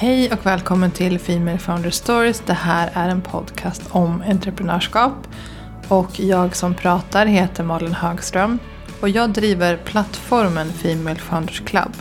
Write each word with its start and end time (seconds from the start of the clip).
Hej 0.00 0.32
och 0.32 0.46
välkommen 0.46 0.90
till 0.90 1.18
Female 1.18 1.58
Founder 1.58 1.90
Stories. 1.90 2.42
Det 2.46 2.52
här 2.52 2.90
är 2.94 3.08
en 3.08 3.20
podcast 3.20 3.82
om 3.90 4.22
entreprenörskap. 4.26 5.28
Och 5.88 6.20
jag 6.20 6.56
som 6.56 6.74
pratar 6.74 7.26
heter 7.26 7.64
Malin 7.64 7.92
Högström. 7.92 8.58
Och 9.00 9.08
jag 9.08 9.30
driver 9.30 9.76
plattformen 9.76 10.72
Female 10.72 11.16
Founders 11.16 11.60
Club. 11.60 11.92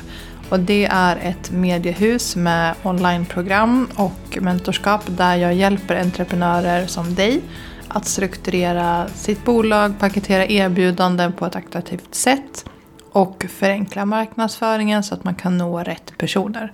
Och 0.49 0.59
det 0.59 0.85
är 0.85 1.15
ett 1.15 1.51
mediehus 1.51 2.35
med 2.35 2.75
onlineprogram 2.83 3.87
och 3.95 4.37
mentorskap 4.41 5.01
där 5.07 5.35
jag 5.35 5.53
hjälper 5.53 6.01
entreprenörer 6.01 6.87
som 6.87 7.15
dig 7.15 7.41
att 7.87 8.05
strukturera 8.05 9.07
sitt 9.07 9.45
bolag, 9.45 9.99
paketera 9.99 10.45
erbjudanden 10.45 11.33
på 11.33 11.45
ett 11.45 11.55
attraktivt 11.55 12.15
sätt 12.15 12.65
och 13.11 13.45
förenkla 13.49 14.05
marknadsföringen 14.05 15.03
så 15.03 15.13
att 15.13 15.23
man 15.23 15.35
kan 15.35 15.57
nå 15.57 15.79
rätt 15.79 16.17
personer. 16.17 16.73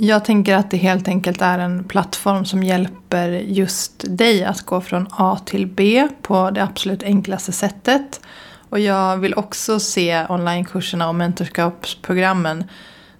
Jag 0.00 0.24
tänker 0.24 0.54
att 0.54 0.70
det 0.70 0.76
helt 0.76 1.08
enkelt 1.08 1.42
är 1.42 1.58
en 1.58 1.84
plattform 1.84 2.44
som 2.44 2.62
hjälper 2.62 3.28
just 3.30 4.04
dig 4.08 4.44
att 4.44 4.62
gå 4.62 4.80
från 4.80 5.06
A 5.10 5.38
till 5.44 5.66
B 5.66 6.08
på 6.22 6.50
det 6.50 6.62
absolut 6.62 7.02
enklaste 7.02 7.52
sättet. 7.52 8.20
Och 8.68 8.80
jag 8.80 9.16
vill 9.16 9.34
också 9.34 9.80
se 9.80 10.26
onlinekurserna 10.28 11.08
och 11.08 11.14
mentorskapsprogrammen 11.14 12.64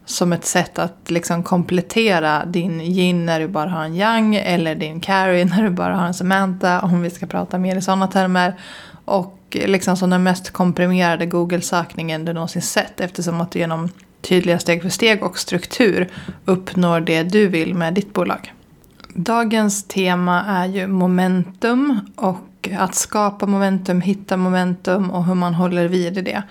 som 0.04 0.32
ett 0.32 0.44
sätt 0.44 0.78
att 0.78 1.10
liksom 1.10 1.42
komplettera 1.42 2.44
din 2.44 2.80
yin 2.80 3.26
när 3.26 3.40
du 3.40 3.48
bara 3.48 3.70
har 3.70 3.84
en 3.84 3.96
yang 3.96 4.36
eller 4.36 4.74
din 4.74 5.00
carry 5.00 5.44
när 5.44 5.62
du 5.62 5.70
bara 5.70 5.96
har 5.96 6.06
en 6.06 6.14
Samantha 6.14 6.80
om 6.80 7.02
vi 7.02 7.10
ska 7.10 7.26
prata 7.26 7.58
mer 7.58 7.76
i 7.76 7.82
sådana 7.82 8.06
termer. 8.06 8.60
Och 9.04 9.38
liksom 9.50 9.96
som 9.96 10.10
den 10.10 10.22
mest 10.22 10.50
komprimerade 10.50 11.26
Google-sökningen 11.26 12.24
du 12.24 12.32
någonsin 12.32 12.62
sett 12.62 13.00
eftersom 13.00 13.40
att 13.40 13.50
du 13.50 13.58
genom 13.58 13.90
tydliga 14.20 14.58
steg 14.58 14.82
för 14.82 14.88
steg 14.88 15.22
och 15.22 15.38
struktur 15.38 16.08
uppnår 16.44 17.00
det 17.00 17.22
du 17.22 17.48
vill 17.48 17.74
med 17.74 17.94
ditt 17.94 18.12
bolag. 18.12 18.52
Dagens 19.14 19.84
tema 19.84 20.44
är 20.44 20.66
ju 20.66 20.86
momentum 20.86 22.00
och 22.16 22.68
att 22.78 22.94
skapa 22.94 23.46
momentum, 23.46 24.00
hitta 24.00 24.36
momentum 24.36 25.10
och 25.10 25.24
hur 25.24 25.34
man 25.34 25.54
håller 25.54 25.88
vid 25.88 26.18
i 26.18 26.22
det. 26.22 26.42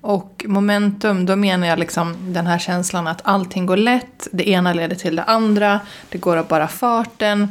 Och 0.00 0.44
momentum, 0.48 1.26
då 1.26 1.36
menar 1.36 1.66
jag 1.66 1.78
liksom 1.78 2.16
den 2.32 2.46
här 2.46 2.58
känslan 2.58 3.06
att 3.06 3.20
allting 3.24 3.66
går 3.66 3.76
lätt, 3.76 4.28
det 4.32 4.48
ena 4.48 4.72
leder 4.72 4.96
till 4.96 5.16
det 5.16 5.22
andra, 5.22 5.80
det 6.08 6.18
går 6.18 6.36
av 6.36 6.46
bara 6.46 6.68
farten. 6.68 7.48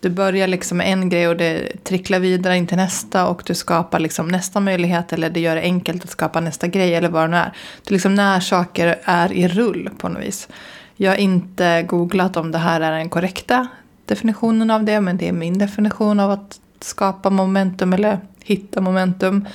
Du 0.00 0.10
börjar 0.10 0.46
liksom 0.46 0.78
med 0.78 0.92
en 0.92 1.08
grej 1.08 1.28
och 1.28 1.36
det 1.36 1.84
tricklar 1.84 2.18
vidare 2.18 2.56
in 2.56 2.66
till 2.66 2.76
nästa 2.76 3.26
och 3.26 3.42
du 3.46 3.54
skapar 3.54 3.98
liksom 3.98 4.28
nästa 4.28 4.60
möjlighet 4.60 5.12
eller 5.12 5.30
det 5.30 5.40
gör 5.40 5.54
det 5.54 5.62
enkelt 5.62 6.04
att 6.04 6.10
skapa 6.10 6.40
nästa 6.40 6.66
grej 6.66 6.94
eller 6.94 7.08
vad 7.08 7.22
det 7.22 7.28
nu 7.28 7.36
är. 7.36 7.52
Det 7.82 7.90
är 7.90 7.92
liksom 7.92 8.14
när 8.14 8.40
saker 8.40 8.98
är 9.04 9.32
i 9.32 9.48
rull 9.48 9.90
på 9.98 10.08
något 10.08 10.22
vis. 10.22 10.48
Jag 10.96 11.10
har 11.10 11.16
inte 11.16 11.82
googlat 11.82 12.36
om 12.36 12.52
det 12.52 12.58
här 12.58 12.80
är 12.80 12.92
den 12.92 13.08
korrekta 13.08 13.68
definitionen 14.04 14.70
av 14.70 14.84
det 14.84 15.00
men 15.00 15.16
det 15.16 15.28
är 15.28 15.32
min 15.32 15.58
definition 15.58 16.20
av 16.20 16.30
att 16.30 16.60
skapa 16.80 17.30
momentum 17.30 17.92
eller 17.92 18.18
hitta 18.44 18.80
momentum. 18.80 19.46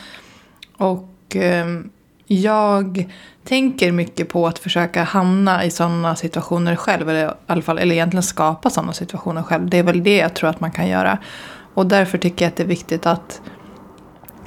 Och 0.77 1.36
eh, 1.36 1.66
jag 2.28 3.12
tänker 3.44 3.92
mycket 3.92 4.30
på 4.30 4.48
att 4.48 4.60
försöka 4.60 5.04
hamna 5.04 5.66
i 5.66 5.72
sådana 5.72 6.16
situationer 6.16 6.76
själv. 6.76 7.10
Eller, 7.10 7.28
i 7.28 7.32
alla 7.48 7.62
fall, 7.62 7.80
eller 7.80 7.96
egentligen 7.96 8.24
skapa 8.24 8.70
sådana 8.70 8.94
situationer 8.94 9.44
själv. 9.44 9.70
Det 9.70 9.78
är 9.78 9.84
väl 9.84 10.04
det 10.04 10.18
jag 10.18 10.34
tror 10.34 10.50
att 10.50 10.60
man 10.60 10.72
kan 10.72 10.88
göra. 10.88 11.18
Och 11.74 11.86
därför 11.86 12.18
tycker 12.18 12.46
jag 12.46 12.50
att 12.50 12.56
det 12.56 12.64
är 12.64 12.68
viktigt 12.68 13.06
att 13.06 13.42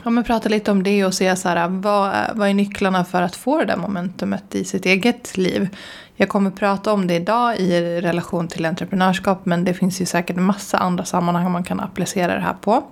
ja, 0.04 0.10
men 0.10 0.24
prata 0.24 0.48
lite 0.48 0.70
om 0.70 0.82
det 0.82 1.04
och 1.04 1.14
se 1.14 1.36
så 1.36 1.48
här, 1.48 1.68
vad, 1.68 2.12
vad 2.34 2.48
är 2.48 2.54
nycklarna 2.54 3.04
för 3.04 3.22
att 3.22 3.36
få 3.36 3.58
det 3.58 3.64
där 3.64 3.76
momentumet 3.76 4.54
i 4.54 4.64
sitt 4.64 4.86
eget 4.86 5.36
liv. 5.36 5.68
Jag 6.14 6.28
kommer 6.28 6.50
prata 6.50 6.92
om 6.92 7.06
det 7.06 7.14
idag 7.14 7.56
i 7.56 8.00
relation 8.00 8.48
till 8.48 8.66
entreprenörskap 8.66 9.46
men 9.46 9.64
det 9.64 9.74
finns 9.74 10.00
ju 10.00 10.06
säkert 10.06 10.36
en 10.36 10.42
massa 10.42 10.78
andra 10.78 11.04
sammanhang 11.04 11.52
man 11.52 11.64
kan 11.64 11.80
applicera 11.80 12.34
det 12.34 12.40
här 12.40 12.56
på. 12.60 12.84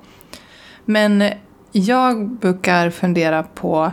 Men 0.85 1.31
jag 1.73 2.29
brukar 2.29 2.91
fundera 2.91 3.43
på 3.43 3.93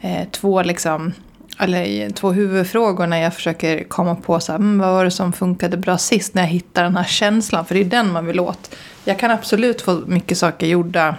Eh, 0.00 0.28
två, 0.30 0.62
liksom, 0.62 1.12
eller, 1.58 2.10
två 2.10 2.32
huvudfrågor 2.32 3.06
när 3.06 3.22
jag 3.22 3.34
försöker 3.34 3.84
komma 3.84 4.14
på 4.14 4.40
så 4.40 4.52
här, 4.52 4.58
mm, 4.58 4.78
vad 4.78 4.92
var 4.92 5.04
det 5.04 5.10
som 5.10 5.32
funkade 5.32 5.76
bra 5.76 5.98
sist 5.98 6.34
när 6.34 6.42
jag 6.42 6.48
hittar 6.48 6.82
den 6.82 6.96
här 6.96 7.04
känslan. 7.04 7.64
För 7.64 7.74
det 7.74 7.80
är 7.80 7.84
den 7.84 8.12
man 8.12 8.26
vill 8.26 8.40
åt. 8.40 8.74
Jag 9.04 9.18
kan 9.18 9.30
absolut 9.30 9.82
få 9.82 10.00
mycket 10.06 10.38
saker 10.38 10.66
gjorda 10.66 11.16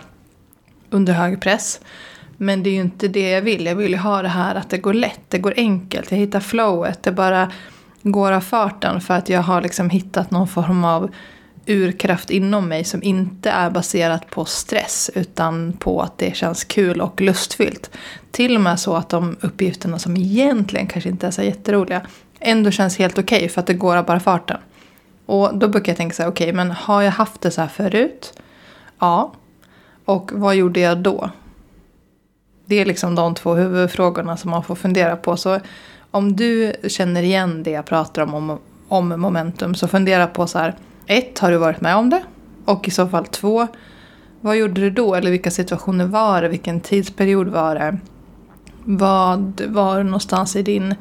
under 0.90 1.14
hög 1.14 1.42
press. 1.42 1.82
Men 2.38 2.64
det 2.64 2.70
är 2.70 2.74
ju 2.74 2.82
inte 2.82 3.08
det 3.08 3.30
jag 3.30 3.42
vill. 3.42 3.66
Jag 3.66 3.76
vill 3.76 3.92
ju 3.92 3.98
ha 3.98 4.22
det 4.22 4.28
här 4.28 4.56
att 4.56 4.70
det 4.70 4.78
går 4.78 4.94
lätt, 4.94 5.22
det 5.28 5.38
går 5.38 5.54
enkelt. 5.58 6.12
Jag 6.12 6.18
hittar 6.18 6.40
flowet, 6.40 7.04
det 7.04 7.12
bara 7.12 7.52
går 8.04 8.32
av 8.32 8.42
farten. 8.42 9.02
För 9.02 9.14
att 9.14 9.30
jag 9.30 9.42
har 9.42 9.62
liksom 9.62 9.90
hittat 9.90 10.32
någon 10.32 10.48
form 10.48 10.84
av 10.86 11.12
urkraft 11.70 12.30
inom 12.30 12.68
mig 12.68 12.84
som 12.84 13.04
inte 13.04 13.50
är 13.50 13.70
baserat 13.70 14.30
på 14.30 14.46
stress 14.46 15.12
utan 15.16 15.74
på 15.74 16.02
att 16.02 16.18
det 16.18 16.36
känns 16.36 16.64
kul 16.64 17.02
och 17.02 17.22
lustfyllt. 17.22 17.92
Till 18.32 18.56
och 18.56 18.62
med 18.62 18.80
så 18.80 18.96
att 18.96 19.10
de 19.10 19.38
uppgifterna 19.42 20.00
som 20.00 20.18
egentligen 20.18 20.88
kanske 20.88 21.10
inte 21.10 21.28
är 21.28 21.32
så 21.32 21.42
jätteroliga 21.42 22.02
ändå 22.40 22.72
känns 22.72 22.98
helt 22.98 23.18
okej 23.18 23.38
okay 23.38 23.50
för 23.50 23.62
att 23.62 23.68
det 23.68 23.74
går 23.74 23.96
av 23.96 24.06
bara 24.06 24.20
farten. 24.20 24.58
Och 25.26 25.58
då 25.58 25.68
brukar 25.68 25.92
jag 25.92 25.98
tänka 25.98 26.16
så 26.16 26.24
här, 26.24 26.30
okej 26.30 26.46
okay, 26.46 26.56
men 26.56 26.72
har 26.72 27.02
jag 27.02 27.12
haft 27.12 27.42
det 27.42 27.52
så 27.52 27.62
här 27.62 27.68
förut? 27.68 28.34
Ja. 29.00 29.34
Och 30.06 30.32
vad 30.34 30.56
gjorde 30.56 30.80
jag 30.80 30.98
då? 30.98 31.30
Det 32.66 32.76
är 32.76 32.86
liksom 32.86 33.16
de 33.16 33.36
två 33.36 33.54
huvudfrågorna 33.54 34.38
som 34.38 34.52
man 34.52 34.64
får 34.64 34.76
fundera 34.76 35.16
på. 35.16 35.38
Så 35.38 35.60
om 36.12 36.36
du 36.36 36.74
känner 36.88 37.24
igen 37.24 37.64
det 37.64 37.72
jag 37.72 37.86
pratar 37.86 38.22
om, 38.22 38.34
om, 38.34 38.60
om 38.88 39.22
momentum 39.22 39.76
så 39.76 39.88
fundera 39.88 40.28
på 40.28 40.48
så 40.48 40.60
här 40.60 40.76
ett, 41.10 41.40
har 41.40 41.52
du 41.52 41.58
varit 41.58 41.82
med 41.82 41.96
om 41.96 42.10
det? 42.10 42.24
Och 42.66 42.88
i 42.88 42.92
så 42.92 43.08
fall 43.08 43.26
två, 43.26 43.68
vad 44.42 44.58
gjorde 44.58 44.82
du 44.82 44.90
då? 44.90 45.16
Eller 45.16 45.32
vilka 45.32 45.52
situationer 45.52 46.06
var 46.06 46.42
det? 46.42 46.48
Vilken 46.48 46.82
tidsperiod 46.82 47.48
var 47.48 47.76
det? 47.76 47.98
Vad 48.84 49.62
var 49.68 50.04
någonstans 50.04 50.56
i 50.56 50.62
din 50.62 50.96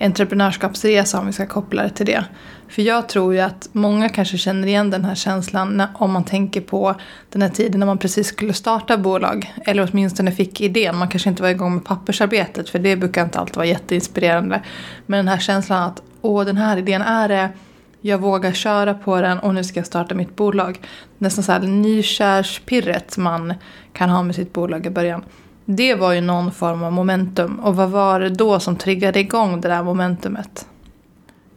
entreprenörskapsresa 0.00 1.18
om 1.18 1.26
vi 1.26 1.32
ska 1.32 1.46
koppla 1.46 1.82
det 1.82 1.90
till 1.90 2.06
det? 2.06 2.24
För 2.68 2.82
jag 2.82 3.08
tror 3.08 3.34
ju 3.34 3.40
att 3.40 3.68
många 3.72 4.08
kanske 4.08 4.38
känner 4.38 4.68
igen 4.68 4.90
den 4.90 5.04
här 5.04 5.14
känslan 5.14 5.76
när, 5.76 5.88
om 5.94 6.12
man 6.12 6.24
tänker 6.24 6.60
på 6.60 6.94
den 7.30 7.42
här 7.42 7.48
tiden 7.48 7.80
när 7.80 7.86
man 7.86 7.98
precis 7.98 8.26
skulle 8.26 8.52
starta 8.52 8.96
bolag. 8.96 9.54
Eller 9.64 9.88
åtminstone 9.92 10.32
fick 10.32 10.60
idén. 10.60 10.96
Man 10.96 11.08
kanske 11.08 11.28
inte 11.28 11.42
var 11.42 11.50
igång 11.50 11.74
med 11.74 11.84
pappersarbetet 11.84 12.68
för 12.68 12.78
det 12.78 12.96
brukar 12.96 13.24
inte 13.24 13.38
alltid 13.38 13.56
vara 13.56 13.66
jätteinspirerande. 13.66 14.62
Men 15.06 15.18
den 15.18 15.28
här 15.28 15.38
känslan 15.38 15.82
att 15.82 16.02
åh 16.22 16.44
den 16.44 16.56
här 16.56 16.76
idén 16.76 17.02
är 17.02 17.28
det 17.28 17.48
jag 18.02 18.18
vågar 18.18 18.52
köra 18.52 18.94
på 18.94 19.20
den 19.20 19.38
och 19.38 19.54
nu 19.54 19.64
ska 19.64 19.80
jag 19.80 19.86
starta 19.86 20.14
mitt 20.14 20.36
bolag. 20.36 20.80
Nästan 21.18 21.44
så 21.44 21.52
här 21.52 21.60
nykärspirret 21.60 23.16
man 23.16 23.54
kan 23.92 24.10
ha 24.10 24.22
med 24.22 24.34
sitt 24.34 24.52
bolag 24.52 24.86
i 24.86 24.90
början. 24.90 25.24
Det 25.64 25.94
var 25.94 26.12
ju 26.12 26.20
någon 26.20 26.52
form 26.52 26.82
av 26.82 26.92
momentum. 26.92 27.60
Och 27.60 27.76
vad 27.76 27.90
var 27.90 28.20
det 28.20 28.30
då 28.30 28.60
som 28.60 28.76
triggade 28.76 29.20
igång 29.20 29.60
det 29.60 29.68
där 29.68 29.82
momentumet? 29.82 30.66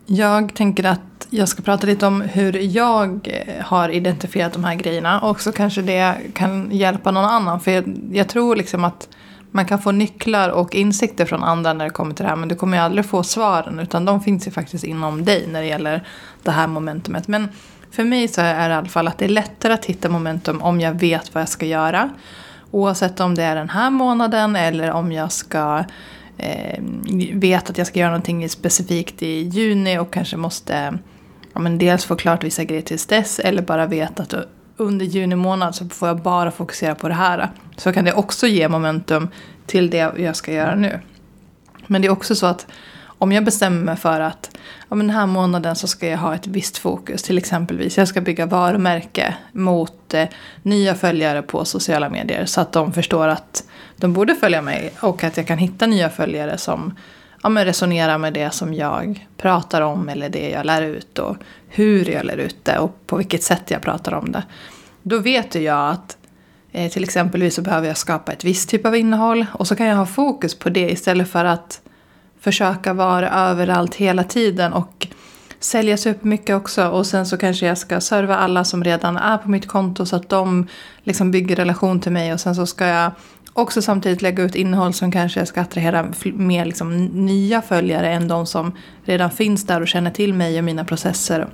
Jag 0.05 0.53
tänker 0.53 0.84
att 0.84 1.28
jag 1.29 1.50
ska 1.50 1.63
prata 1.63 1.88
lite 1.88 2.07
om 2.07 2.22
hur 2.22 2.53
jag 2.53 3.28
eh, 3.47 3.66
har 3.66 3.89
identifierat 3.89 4.53
de 4.53 4.63
här 4.63 4.75
grejerna. 4.75 5.19
Och 5.19 5.41
så 5.41 5.51
kanske 5.51 5.81
det 5.81 6.16
kan 6.34 6.72
hjälpa 6.72 7.11
någon 7.11 7.25
annan. 7.25 7.59
För 7.59 7.72
jag, 7.72 7.97
jag 8.11 8.28
tror 8.28 8.55
liksom 8.55 8.84
att 8.84 9.09
man 9.55 9.66
kan 9.66 9.81
få 9.81 9.91
nycklar 9.91 10.49
och 10.49 10.75
insikter 10.75 11.25
från 11.25 11.43
andra 11.43 11.73
när 11.73 11.85
det 11.85 11.91
kommer 11.91 12.16
till 12.16 12.23
det 12.23 12.29
här. 12.29 12.35
Men 12.35 12.49
du 12.49 12.55
kommer 12.55 12.77
ju 12.77 12.83
aldrig 12.83 13.05
få 13.05 13.23
svaren. 13.23 13.79
Utan 13.79 14.05
de 14.05 14.21
finns 14.21 14.47
ju 14.47 14.51
faktiskt 14.51 14.83
inom 14.83 15.25
dig 15.25 15.47
när 15.47 15.61
det 15.61 15.67
gäller 15.67 16.07
det 16.43 16.51
här 16.51 16.67
momentumet. 16.67 17.27
Men 17.27 17.49
för 17.91 18.03
mig 18.03 18.27
så 18.27 18.41
är 18.41 18.69
det 18.69 18.73
i 18.75 18.77
alla 18.77 18.88
fall 18.88 19.07
att 19.07 19.17
det 19.17 19.25
är 19.25 19.29
lättare 19.29 19.73
att 19.73 19.85
hitta 19.85 20.09
momentum 20.09 20.61
om 20.61 20.81
jag 20.81 20.93
vet 20.93 21.33
vad 21.33 21.41
jag 21.41 21.49
ska 21.49 21.66
göra. 21.66 22.09
Oavsett 22.71 23.19
om 23.19 23.35
det 23.35 23.43
är 23.43 23.55
den 23.55 23.69
här 23.69 23.89
månaden 23.89 24.55
eller 24.55 24.91
om 24.91 25.11
jag 25.11 25.31
ska 25.31 25.83
eh, 26.37 26.83
vet 27.33 27.69
att 27.69 27.77
jag 27.77 27.87
ska 27.87 27.99
göra 27.99 28.09
någonting 28.09 28.49
specifikt 28.49 29.23
i 29.23 29.41
juni 29.41 29.97
och 29.97 30.13
kanske 30.13 30.37
måste 30.37 30.97
ja, 31.53 31.59
men 31.59 31.78
dels 31.78 32.05
få 32.05 32.16
klart 32.16 32.43
vissa 32.43 32.63
grejer 32.63 32.81
tills 32.81 33.05
dess 33.05 33.40
eller 33.40 33.61
bara 33.61 33.85
vet 33.85 34.19
att 34.19 34.34
under 34.77 35.05
juni 35.05 35.35
månad 35.35 35.75
så 35.75 35.89
får 35.89 36.07
jag 36.07 36.22
bara 36.22 36.51
fokusera 36.51 36.95
på 36.95 37.07
det 37.07 37.13
här. 37.13 37.49
Så 37.77 37.93
kan 37.93 38.05
det 38.05 38.13
också 38.13 38.47
ge 38.47 38.69
momentum 38.69 39.29
till 39.66 39.89
det 39.89 40.11
jag 40.17 40.35
ska 40.35 40.53
göra 40.53 40.75
nu. 40.75 40.99
Men 41.87 42.01
det 42.01 42.07
är 42.07 42.11
också 42.11 42.35
så 42.35 42.45
att 42.45 42.67
om 43.17 43.31
jag 43.31 43.45
bestämmer 43.45 43.83
mig 43.83 43.95
för 43.95 44.19
att 44.19 44.57
ja, 44.89 44.95
men 44.95 45.07
den 45.07 45.16
här 45.16 45.25
månaden 45.25 45.75
så 45.75 45.87
ska 45.87 46.07
jag 46.07 46.17
ha 46.17 46.35
ett 46.35 46.47
visst 46.47 46.77
fokus. 46.77 47.23
Till 47.23 47.37
exempelvis 47.37 47.97
jag 47.97 48.07
ska 48.07 48.22
bygga 48.22 48.45
varumärke 48.45 49.35
mot 49.51 50.13
eh, 50.13 50.27
nya 50.61 50.95
följare 50.95 51.41
på 51.41 51.66
sociala 51.66 52.09
medier. 52.09 52.45
Så 52.45 52.61
att 52.61 52.71
de 52.71 52.93
förstår 52.93 53.28
att 53.28 53.63
de 53.95 54.13
borde 54.13 54.35
följa 54.35 54.61
mig. 54.61 54.93
Och 54.99 55.23
att 55.23 55.37
jag 55.37 55.47
kan 55.47 55.57
hitta 55.57 55.87
nya 55.87 56.09
följare 56.09 56.57
som 56.57 56.93
ja, 57.45 57.49
men 57.49 57.65
resonerar 57.65 58.17
med 58.17 58.33
det 58.33 58.51
som 58.53 58.73
jag 58.73 59.27
pratar 59.37 59.81
om. 59.81 60.09
Eller 60.09 60.29
det 60.29 60.49
jag 60.49 60.65
lär 60.65 60.81
ut. 60.81 61.19
Och 61.19 61.37
hur 61.67 62.09
jag 62.09 62.25
lär 62.25 62.37
ut 62.37 62.65
det. 62.65 62.79
Och 62.79 63.07
på 63.07 63.17
vilket 63.17 63.43
sätt 63.43 63.71
jag 63.71 63.81
pratar 63.81 64.13
om 64.13 64.31
det. 64.31 64.43
Då 65.03 65.17
vet 65.17 65.55
jag 65.55 65.89
att 65.89 66.17
eh, 66.71 66.91
till 66.91 67.03
exempelvis 67.03 67.55
så 67.55 67.61
behöver 67.61 67.87
jag 67.87 67.97
skapa 67.97 68.31
ett 68.31 68.43
visst 68.43 68.69
typ 68.69 68.85
av 68.85 68.95
innehåll. 68.95 69.45
Och 69.53 69.67
så 69.67 69.75
kan 69.75 69.85
jag 69.85 69.95
ha 69.95 70.05
fokus 70.05 70.59
på 70.59 70.69
det 70.69 70.91
istället 70.91 71.29
för 71.29 71.45
att 71.45 71.81
försöka 72.39 72.93
vara 72.93 73.29
överallt 73.29 73.95
hela 73.95 74.23
tiden 74.23 74.73
och 74.73 75.07
sälja 75.59 75.97
supermycket 75.97 76.55
också. 76.55 76.87
Och 76.87 77.05
sen 77.05 77.25
så 77.25 77.37
kanske 77.37 77.65
jag 77.65 77.77
ska 77.77 78.01
serva 78.01 78.37
alla 78.37 78.63
som 78.63 78.83
redan 78.83 79.17
är 79.17 79.37
på 79.37 79.49
mitt 79.49 79.67
konto 79.67 80.05
så 80.05 80.15
att 80.15 80.29
de 80.29 80.67
liksom 81.03 81.31
bygger 81.31 81.55
relation 81.55 81.99
till 81.99 82.11
mig. 82.11 82.33
Och 82.33 82.39
sen 82.39 82.55
så 82.55 82.65
ska 82.65 82.85
jag 82.85 83.11
också 83.57 83.81
samtidigt 83.81 84.22
lägga 84.22 84.43
ut 84.43 84.55
innehåll 84.55 84.93
som 84.93 85.11
kanske 85.11 85.46
ska 85.46 85.61
attrahera 85.61 86.13
mer 86.23 86.66
liksom 86.66 87.05
nya 87.05 87.61
följare 87.61 88.13
än 88.13 88.28
de 88.28 88.46
som 88.46 88.72
redan 89.03 89.31
finns 89.31 89.67
där 89.67 89.81
och 89.81 89.87
känner 89.87 90.11
till 90.11 90.34
mig 90.34 90.57
och 90.57 90.63
mina 90.63 90.85
processer. 90.85 91.47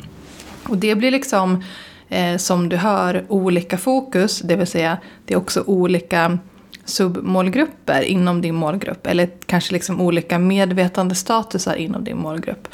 Och 0.70 0.78
det 0.78 0.96
blir 0.96 1.12
liksom, 1.12 1.64
eh, 2.10 2.38
som 2.38 2.70
du 2.70 2.78
hör, 2.78 3.26
olika 3.28 3.78
fokus. 3.78 4.40
Det 4.40 4.56
vill 4.56 4.68
säga, 4.68 4.98
det 5.26 5.34
är 5.34 5.38
också 5.38 5.64
olika 5.66 6.38
submålgrupper 6.86 8.02
inom 8.02 8.42
din 8.42 8.56
målgrupp. 8.56 9.08
Eller 9.08 9.30
kanske 9.46 9.74
liksom 9.74 10.02
olika 10.02 10.40
medvetandestatusar 10.40 11.76
inom 11.76 12.04
din 12.04 12.18
målgrupp. 12.18 12.68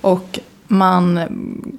Och 0.00 0.38
man 0.66 1.20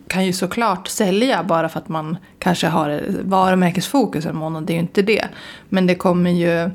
kan 0.07 0.25
ju 0.25 0.33
såklart 0.33 0.88
sälja 0.88 1.44
bara 1.44 1.69
för 1.69 1.79
att 1.79 1.89
man 1.89 2.17
kanske 2.39 2.67
har 2.67 3.01
varumärkesfokus 3.23 4.25
en 4.25 4.35
månad. 4.35 4.63
Det 4.63 4.73
är 4.73 4.75
ju 4.75 4.81
inte 4.81 5.01
det. 5.01 5.27
Men 5.69 5.88
det 5.88 5.95
kommer 5.95 6.31
ju 6.31 6.69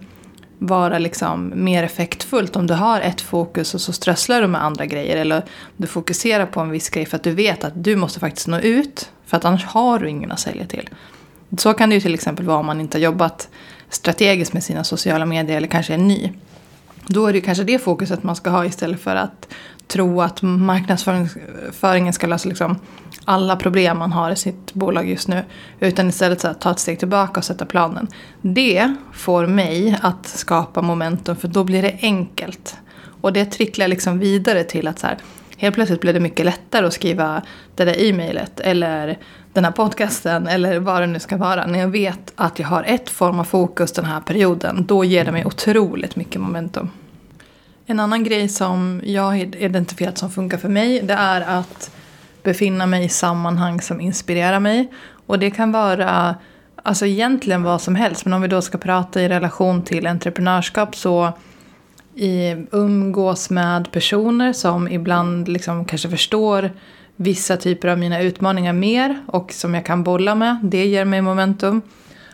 vara 0.58 0.98
liksom 0.98 1.52
mer 1.54 1.82
effektfullt 1.82 2.56
om 2.56 2.66
du 2.66 2.74
har 2.74 3.00
ett 3.00 3.20
fokus 3.20 3.74
och 3.74 3.80
så 3.80 3.92
strösslar 3.92 4.42
du 4.42 4.48
med 4.48 4.64
andra 4.64 4.86
grejer. 4.86 5.16
Eller 5.16 5.44
du 5.76 5.86
fokuserar 5.86 6.46
på 6.46 6.60
en 6.60 6.70
viss 6.70 6.90
grej 6.90 7.06
för 7.06 7.16
att 7.16 7.22
du 7.22 7.30
vet 7.30 7.64
att 7.64 7.84
du 7.84 7.96
måste 7.96 8.20
faktiskt 8.20 8.46
nå 8.46 8.58
ut. 8.58 9.10
För 9.26 9.36
att 9.36 9.44
annars 9.44 9.64
har 9.64 9.98
du 9.98 10.08
ingen 10.08 10.32
att 10.32 10.40
sälja 10.40 10.66
till. 10.66 10.88
Så 11.58 11.72
kan 11.72 11.88
det 11.88 11.94
ju 11.94 12.00
till 12.00 12.14
exempel 12.14 12.46
vara 12.46 12.58
om 12.58 12.66
man 12.66 12.80
inte 12.80 12.98
har 12.98 13.02
jobbat 13.02 13.48
strategiskt 13.90 14.52
med 14.52 14.64
sina 14.64 14.84
sociala 14.84 15.26
medier 15.26 15.56
eller 15.56 15.68
kanske 15.68 15.94
är 15.94 15.98
ny. 15.98 16.32
Då 17.06 17.26
är 17.26 17.32
det 17.32 17.40
kanske 17.40 17.64
det 17.64 17.78
fokuset 17.78 18.22
man 18.22 18.36
ska 18.36 18.50
ha 18.50 18.64
istället 18.64 19.00
för 19.00 19.16
att 19.16 19.48
tro 19.88 20.20
att 20.20 20.42
marknadsföringen 20.42 22.12
ska 22.12 22.26
lösa 22.26 22.48
liksom 22.48 22.78
alla 23.24 23.56
problem 23.56 23.98
man 23.98 24.12
har 24.12 24.30
i 24.30 24.36
sitt 24.36 24.74
bolag 24.74 25.08
just 25.08 25.28
nu. 25.28 25.44
Utan 25.80 26.08
istället 26.08 26.40
så 26.40 26.54
ta 26.54 26.70
ett 26.70 26.78
steg 26.78 26.98
tillbaka 26.98 27.40
och 27.40 27.44
sätta 27.44 27.66
planen. 27.66 28.08
Det 28.42 28.94
får 29.12 29.46
mig 29.46 29.98
att 30.02 30.26
skapa 30.26 30.82
momentum 30.82 31.36
för 31.36 31.48
då 31.48 31.64
blir 31.64 31.82
det 31.82 31.98
enkelt. 32.02 32.76
Och 33.20 33.32
det 33.32 33.44
tricklar 33.44 33.88
liksom 33.88 34.18
vidare 34.18 34.64
till 34.64 34.88
att 34.88 34.98
så 34.98 35.06
här, 35.06 35.18
helt 35.56 35.74
plötsligt 35.74 36.00
blir 36.00 36.12
det 36.12 36.20
mycket 36.20 36.46
lättare 36.46 36.86
att 36.86 36.92
skriva 36.92 37.42
det 37.74 37.84
där 37.84 38.02
e-mailet 38.02 38.60
eller 38.60 39.18
den 39.52 39.64
här 39.64 39.72
podcasten 39.72 40.46
eller 40.46 40.78
vad 40.78 41.02
det 41.02 41.06
nu 41.06 41.20
ska 41.20 41.36
vara. 41.36 41.66
När 41.66 41.78
jag 41.78 41.88
vet 41.88 42.32
att 42.36 42.58
jag 42.58 42.68
har 42.68 42.82
ett 42.82 43.10
form 43.10 43.40
av 43.40 43.44
fokus 43.44 43.92
den 43.92 44.04
här 44.04 44.20
perioden, 44.20 44.84
då 44.86 45.04
ger 45.04 45.24
det 45.24 45.32
mig 45.32 45.44
otroligt 45.44 46.16
mycket 46.16 46.40
momentum. 46.40 46.90
En 47.90 48.00
annan 48.00 48.24
grej 48.24 48.48
som 48.48 49.00
jag 49.04 49.22
har 49.22 49.36
identifierat 49.36 50.18
som 50.18 50.30
funkar 50.30 50.58
för 50.58 50.68
mig, 50.68 51.02
det 51.02 51.14
är 51.14 51.40
att 51.40 51.90
befinna 52.42 52.86
mig 52.86 53.04
i 53.04 53.08
sammanhang 53.08 53.80
som 53.80 54.00
inspirerar 54.00 54.60
mig. 54.60 54.92
Och 55.26 55.38
det 55.38 55.50
kan 55.50 55.72
vara 55.72 56.36
alltså 56.82 57.06
egentligen 57.06 57.62
vad 57.62 57.80
som 57.82 57.94
helst, 57.94 58.24
men 58.24 58.34
om 58.34 58.42
vi 58.42 58.48
då 58.48 58.62
ska 58.62 58.78
prata 58.78 59.22
i 59.22 59.28
relation 59.28 59.82
till 59.82 60.06
entreprenörskap 60.06 60.96
så 60.96 61.32
i, 62.14 62.56
umgås 62.70 63.50
med 63.50 63.92
personer 63.92 64.52
som 64.52 64.88
ibland 64.88 65.48
liksom 65.48 65.84
kanske 65.84 66.10
förstår 66.10 66.70
vissa 67.16 67.56
typer 67.56 67.88
av 67.88 67.98
mina 67.98 68.20
utmaningar 68.20 68.72
mer 68.72 69.22
och 69.26 69.52
som 69.52 69.74
jag 69.74 69.86
kan 69.86 70.02
bolla 70.02 70.34
med. 70.34 70.58
Det 70.62 70.86
ger 70.86 71.04
mig 71.04 71.22
momentum. 71.22 71.82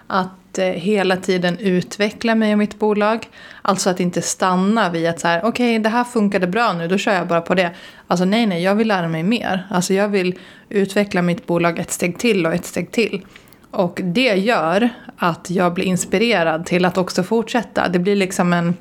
Att 0.06 0.58
eh, 0.58 0.64
hela 0.64 1.16
tiden 1.16 1.58
utveckla 1.58 2.34
mig 2.34 2.52
och 2.52 2.58
mitt 2.58 2.78
bolag. 2.78 3.28
Alltså 3.62 3.90
att 3.90 4.00
inte 4.00 4.22
stanna 4.22 4.90
vid 4.90 5.08
att 5.08 5.20
så 5.20 5.28
här, 5.28 5.38
okej 5.38 5.48
okay, 5.48 5.78
det 5.78 5.88
här 5.88 6.04
funkade 6.04 6.46
bra 6.46 6.72
nu, 6.72 6.88
då 6.88 6.98
kör 6.98 7.14
jag 7.14 7.28
bara 7.28 7.40
på 7.40 7.54
det. 7.54 7.70
Alltså 8.06 8.24
nej, 8.24 8.46
nej, 8.46 8.62
jag 8.62 8.74
vill 8.74 8.88
lära 8.88 9.08
mig 9.08 9.22
mer. 9.22 9.66
Alltså 9.70 9.94
jag 9.94 10.08
vill 10.08 10.38
utveckla 10.68 11.22
mitt 11.22 11.46
bolag 11.46 11.78
ett 11.78 11.90
steg 11.90 12.18
till 12.18 12.46
och 12.46 12.54
ett 12.54 12.64
steg 12.64 12.90
till. 12.90 13.26
Och 13.70 14.00
det 14.04 14.34
gör 14.34 14.88
att 15.16 15.50
jag 15.50 15.74
blir 15.74 15.84
inspirerad 15.84 16.66
till 16.66 16.84
att 16.84 16.98
också 16.98 17.22
fortsätta. 17.22 17.88
Det 17.88 17.98
blir 17.98 18.16
liksom 18.16 18.52
en, 18.52 18.74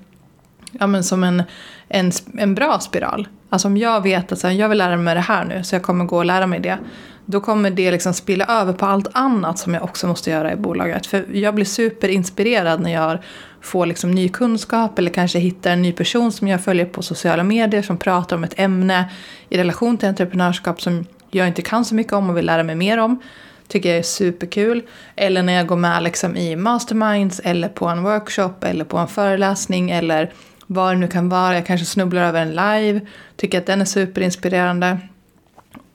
ja 0.71 0.87
men 0.87 1.03
som 1.03 1.23
en, 1.23 1.43
en, 1.87 2.11
en 2.37 2.55
bra 2.55 2.79
spiral. 2.79 3.27
Alltså 3.49 3.67
om 3.67 3.77
jag 3.77 4.01
vet 4.01 4.31
att 4.31 4.39
så 4.39 4.47
här, 4.47 4.53
jag 4.53 4.69
vill 4.69 4.77
lära 4.77 4.97
mig 4.97 5.15
det 5.15 5.21
här 5.21 5.45
nu, 5.45 5.63
så 5.63 5.75
jag 5.75 5.83
kommer 5.83 6.05
gå 6.05 6.17
och 6.17 6.25
lära 6.25 6.47
mig 6.47 6.59
det. 6.59 6.77
Då 7.25 7.41
kommer 7.41 7.69
det 7.69 7.91
liksom 7.91 8.13
spilla 8.13 8.45
över 8.45 8.73
på 8.73 8.85
allt 8.85 9.07
annat 9.11 9.59
som 9.59 9.73
jag 9.73 9.83
också 9.83 10.07
måste 10.07 10.29
göra 10.29 10.53
i 10.53 10.55
bolaget. 10.55 11.05
För 11.05 11.25
jag 11.33 11.55
blir 11.55 11.65
superinspirerad 11.65 12.81
när 12.81 12.93
jag 12.93 13.17
får 13.61 13.85
liksom 13.85 14.11
ny 14.11 14.29
kunskap 14.29 14.99
eller 14.99 15.11
kanske 15.11 15.39
hittar 15.39 15.71
en 15.71 15.81
ny 15.81 15.91
person 15.91 16.31
som 16.31 16.47
jag 16.47 16.63
följer 16.63 16.85
på 16.85 17.01
sociala 17.01 17.43
medier 17.43 17.81
som 17.81 17.97
pratar 17.97 18.35
om 18.35 18.43
ett 18.43 18.59
ämne 18.59 19.09
i 19.49 19.57
relation 19.57 19.97
till 19.97 20.09
entreprenörskap 20.09 20.81
som 20.81 21.05
jag 21.31 21.47
inte 21.47 21.61
kan 21.61 21.85
så 21.85 21.95
mycket 21.95 22.13
om 22.13 22.29
och 22.29 22.37
vill 22.37 22.45
lära 22.45 22.63
mig 22.63 22.75
mer 22.75 22.97
om. 22.97 23.19
Tycker 23.67 23.89
jag 23.89 23.97
är 23.97 24.03
superkul. 24.03 24.81
Eller 25.15 25.43
när 25.43 25.53
jag 25.53 25.67
går 25.67 25.75
med 25.75 26.03
liksom 26.03 26.35
i 26.35 26.55
masterminds 26.55 27.39
eller 27.39 27.69
på 27.69 27.87
en 27.87 28.03
workshop 28.03 28.53
eller 28.61 28.85
på 28.85 28.97
en 28.97 29.07
föreläsning 29.07 29.91
eller 29.91 30.33
vad 30.67 30.93
det 30.93 30.97
nu 30.97 31.07
kan 31.07 31.29
vara. 31.29 31.55
Jag 31.55 31.65
kanske 31.65 31.85
snubblar 31.85 32.21
över 32.21 32.41
en 32.41 32.49
live, 32.49 33.01
tycker 33.35 33.57
att 33.57 33.65
den 33.65 33.81
är 33.81 33.85
superinspirerande. 33.85 34.97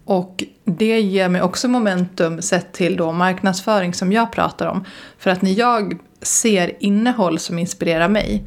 Och 0.09 0.45
det 0.65 1.01
ger 1.01 1.29
mig 1.29 1.43
också 1.43 1.69
momentum 1.69 2.43
sett 2.43 2.73
till 2.73 2.97
då 2.97 3.13
marknadsföring 3.13 3.95
som 3.95 4.13
jag 4.13 4.33
pratar 4.33 4.67
om. 4.67 4.85
För 5.19 5.31
att 5.31 5.43
när 5.43 5.59
jag 5.59 5.99
ser 6.23 6.73
innehåll 6.81 7.39
som 7.39 7.59
inspirerar 7.59 8.09
mig 8.09 8.45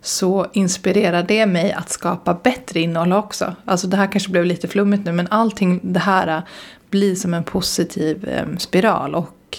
så 0.00 0.46
inspirerar 0.52 1.22
det 1.22 1.46
mig 1.46 1.72
att 1.72 1.90
skapa 1.90 2.34
bättre 2.34 2.80
innehåll 2.80 3.12
också. 3.12 3.54
Alltså 3.64 3.86
det 3.86 3.96
här 3.96 4.12
kanske 4.12 4.30
blev 4.30 4.44
lite 4.44 4.68
flummigt 4.68 5.04
nu 5.04 5.12
men 5.12 5.28
allting 5.30 5.80
det 5.82 6.00
här 6.00 6.42
blir 6.90 7.14
som 7.14 7.34
en 7.34 7.44
positiv 7.44 8.28
eh, 8.28 8.56
spiral 8.58 9.14
och 9.14 9.58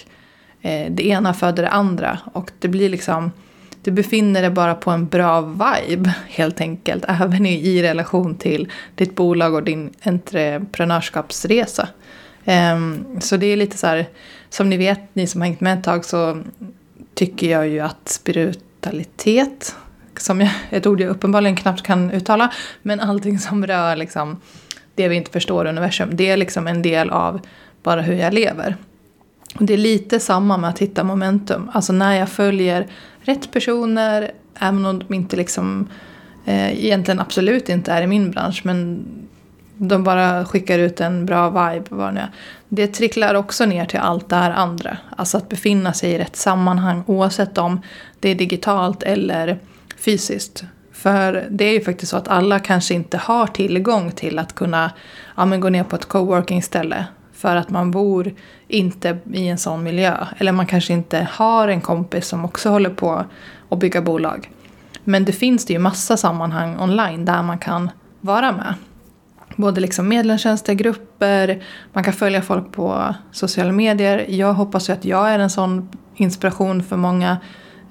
eh, 0.61 0.91
det 0.91 1.07
ena 1.07 1.33
föder 1.33 1.63
det 1.63 1.69
andra 1.69 2.19
och 2.33 2.51
det 2.59 2.67
blir 2.67 2.89
liksom 2.89 3.31
du 3.83 3.91
befinner 3.91 4.41
dig 4.41 4.49
bara 4.49 4.75
på 4.75 4.91
en 4.91 5.07
bra 5.07 5.41
vibe 5.41 6.13
helt 6.27 6.61
enkelt. 6.61 7.05
Även 7.07 7.45
i, 7.45 7.67
i 7.67 7.83
relation 7.83 8.35
till 8.35 8.71
ditt 8.95 9.15
bolag 9.15 9.53
och 9.53 9.63
din 9.63 9.93
entreprenörskapsresa. 10.03 11.87
Um, 12.45 13.05
så 13.21 13.37
det 13.37 13.45
är 13.45 13.57
lite 13.57 13.77
så 13.77 13.87
här, 13.87 14.07
som 14.49 14.69
ni 14.69 14.77
vet, 14.77 14.99
ni 15.13 15.27
som 15.27 15.41
har 15.41 15.47
hängt 15.47 15.61
med 15.61 15.77
ett 15.77 15.83
tag 15.83 16.05
så 16.05 16.37
tycker 17.13 17.51
jag 17.51 17.67
ju 17.67 17.79
att 17.79 18.09
spiritualitet, 18.09 19.75
som 20.17 20.41
jag, 20.41 20.49
ett 20.69 20.87
ord 20.87 21.01
jag 21.01 21.09
uppenbarligen 21.09 21.55
knappt 21.55 21.83
kan 21.83 22.11
uttala, 22.11 22.53
men 22.81 22.99
allting 22.99 23.39
som 23.39 23.67
rör 23.67 23.95
liksom 23.95 24.41
det 24.95 25.07
vi 25.07 25.15
inte 25.15 25.31
förstår 25.31 25.65
i 25.65 25.69
universum, 25.69 26.09
det 26.11 26.29
är 26.29 26.37
liksom 26.37 26.67
en 26.67 26.81
del 26.81 27.09
av 27.09 27.41
bara 27.83 28.01
hur 28.01 28.15
jag 28.15 28.33
lever. 28.33 28.75
Och 29.55 29.65
det 29.65 29.73
är 29.73 29.77
lite 29.77 30.19
samma 30.19 30.57
med 30.57 30.69
att 30.69 30.79
hitta 30.79 31.03
momentum. 31.03 31.69
Alltså 31.73 31.93
när 31.93 32.13
jag 32.19 32.29
följer 32.29 32.87
rätt 33.23 33.51
personer, 33.51 34.31
även 34.59 34.85
om 34.85 34.99
de 34.99 35.13
inte 35.13 35.35
liksom 35.35 35.87
eh, 36.45 36.85
egentligen 36.85 37.19
absolut 37.19 37.69
inte 37.69 37.91
är 37.91 38.01
i 38.01 38.07
min 38.07 38.31
bransch, 38.31 38.61
men 38.63 39.05
de 39.77 40.03
bara 40.03 40.45
skickar 40.45 40.79
ut 40.79 41.01
en 41.01 41.25
bra 41.25 41.49
vibe. 41.49 41.85
Vad 41.89 42.15
det, 42.15 42.29
det 42.69 42.87
tricklar 42.87 43.35
också 43.35 43.65
ner 43.65 43.85
till 43.85 43.99
allt 43.99 44.29
det 44.29 44.35
här 44.35 44.51
andra. 44.51 44.97
Alltså 45.17 45.37
att 45.37 45.49
befinna 45.49 45.93
sig 45.93 46.11
i 46.11 46.17
rätt 46.17 46.35
sammanhang 46.35 47.03
oavsett 47.07 47.57
om 47.57 47.81
det 48.19 48.29
är 48.29 48.35
digitalt 48.35 49.03
eller 49.03 49.59
fysiskt. 49.97 50.63
För 50.91 51.47
det 51.49 51.65
är 51.65 51.73
ju 51.73 51.81
faktiskt 51.81 52.09
så 52.09 52.17
att 52.17 52.27
alla 52.27 52.59
kanske 52.59 52.93
inte 52.93 53.17
har 53.17 53.47
tillgång 53.47 54.11
till 54.11 54.39
att 54.39 54.55
kunna 54.55 54.91
ja, 55.37 55.45
men 55.45 55.59
gå 55.59 55.69
ner 55.69 55.83
på 55.83 55.95
ett 55.95 56.05
coworking 56.05 56.63
ställe 56.63 57.05
för 57.43 57.55
att 57.55 57.69
man 57.69 57.91
bor 57.91 58.33
inte 58.67 59.17
i 59.33 59.47
en 59.47 59.57
sån 59.57 59.83
miljö. 59.83 60.27
Eller 60.37 60.51
man 60.51 60.65
kanske 60.65 60.93
inte 60.93 61.27
har 61.31 61.67
en 61.67 61.81
kompis 61.81 62.27
som 62.27 62.45
också 62.45 62.69
håller 62.69 62.89
på 62.89 63.25
att 63.69 63.79
bygga 63.79 64.01
bolag. 64.01 64.51
Men 65.03 65.25
det 65.25 65.31
finns 65.31 65.65
det 65.65 65.73
ju 65.73 65.79
massa 65.79 66.17
sammanhang 66.17 66.79
online 66.79 67.25
där 67.25 67.43
man 67.43 67.57
kan 67.57 67.89
vara 68.21 68.51
med. 68.51 68.73
Både 69.55 69.81
liksom 69.81 70.07
medlemstjänster, 70.07 70.73
grupper, 70.73 71.63
man 71.93 72.03
kan 72.03 72.13
följa 72.13 72.41
folk 72.41 72.71
på 72.71 73.15
sociala 73.31 73.71
medier. 73.71 74.25
Jag 74.29 74.53
hoppas 74.53 74.89
ju 74.89 74.93
att 74.93 75.05
jag 75.05 75.31
är 75.31 75.39
en 75.39 75.49
sån 75.49 75.89
inspiration 76.15 76.83
för 76.83 76.97
många 76.97 77.37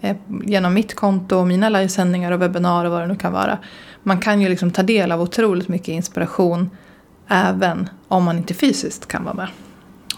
eh, 0.01 0.17
genom 0.45 0.75
mitt 0.75 0.95
konto 0.95 1.37
och 1.37 1.47
mina 1.47 1.69
livesändningar 1.69 2.33
och 2.33 2.43
webbinarier 2.43 2.87
och 2.87 2.93
vad 2.93 3.01
det 3.01 3.07
nu 3.07 3.17
kan 3.17 3.33
vara. 3.33 3.59
Man 4.03 4.21
kan 4.21 4.41
ju 4.41 4.49
liksom 4.49 4.71
ta 4.71 4.83
del 4.83 5.13
av 5.13 5.21
otroligt 5.21 5.69
mycket 5.69 5.89
inspiration 5.89 6.71
även 7.33 7.89
om 8.09 8.25
man 8.25 8.39
inte 8.39 8.55
fysiskt 8.55 9.09
kan 9.09 9.25
vara 9.25 9.35
med. 9.35 9.49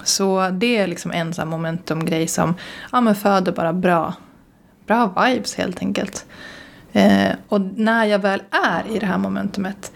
Så 0.04 0.50
det 0.50 0.76
är 0.76 0.87
liksom 0.87 1.11
en 1.11 1.35
sån 1.35 1.49
momentumgrej 1.49 2.28
som 2.28 2.54
ja, 2.92 3.00
men 3.00 3.14
föder 3.14 3.52
bara 3.52 3.73
bra, 3.73 4.14
bra 4.87 5.06
vibes 5.06 5.54
helt 5.54 5.80
enkelt. 5.80 6.26
Eh, 6.92 7.33
och 7.49 7.61
när 7.61 8.04
jag 8.04 8.18
väl 8.18 8.42
är 8.50 8.97
i 8.97 8.99
det 8.99 9.06
här 9.06 9.18
momentumet 9.18 9.92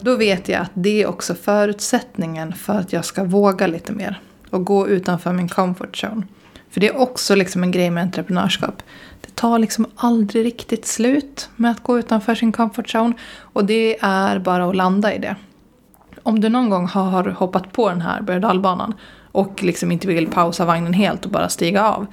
då 0.00 0.16
vet 0.16 0.48
jag 0.48 0.60
att 0.60 0.70
det 0.74 1.02
är 1.02 1.06
också 1.06 1.34
förutsättningen 1.34 2.52
för 2.52 2.72
att 2.72 2.92
jag 2.92 3.04
ska 3.04 3.24
våga 3.24 3.66
lite 3.66 3.92
mer 3.92 4.20
och 4.50 4.64
gå 4.64 4.88
utanför 4.88 5.32
min 5.32 5.48
comfort 5.48 6.04
zone. 6.04 6.26
För 6.70 6.80
det 6.80 6.88
är 6.88 7.00
också 7.00 7.34
liksom 7.34 7.62
en 7.62 7.70
grej 7.70 7.90
med 7.90 8.02
entreprenörskap. 8.02 8.82
Det 9.20 9.34
tar 9.34 9.58
liksom 9.58 9.86
aldrig 9.96 10.46
riktigt 10.46 10.86
slut 10.86 11.50
med 11.56 11.70
att 11.70 11.82
gå 11.82 11.98
utanför 11.98 12.34
sin 12.34 12.52
comfort 12.52 12.94
zone 12.94 13.14
och 13.40 13.64
det 13.64 13.98
är 14.00 14.38
bara 14.38 14.68
att 14.68 14.76
landa 14.76 15.14
i 15.14 15.18
det. 15.18 15.36
Om 16.22 16.40
du 16.40 16.48
någon 16.48 16.70
gång 16.70 16.86
har 16.86 17.24
hoppat 17.24 17.72
på 17.72 17.88
den 17.88 18.00
här 18.00 18.22
berg 18.22 18.44
och 18.44 18.94
och 19.32 19.62
liksom 19.62 19.92
inte 19.92 20.08
vill 20.08 20.26
pausa 20.26 20.64
vagnen 20.64 20.92
helt 20.92 21.24
och 21.24 21.30
bara 21.30 21.48
stiga 21.48 21.88
av. 21.88 22.06